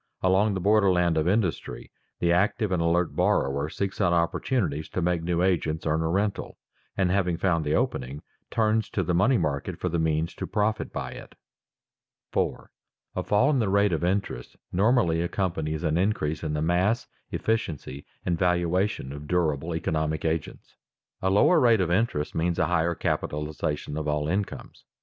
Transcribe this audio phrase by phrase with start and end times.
[0.23, 4.99] Along the border land of industry the active and alert borrower seeks out opportunities to
[4.99, 6.57] make new agents earn a rental,
[6.97, 10.91] and having found the opening, turns to the money market for the means to profit
[10.91, 11.35] by it.
[12.33, 12.69] [Sidenote: Lower interest means higher
[13.13, 13.21] capitalization] 4.
[13.23, 18.05] _A fall in the rate of interest normally accompanies an increase in the mass, efficiency,
[18.25, 20.73] and valuation of durable economic agents._
[21.21, 24.83] A lower rate of interest means a higher capitalization of all incomes.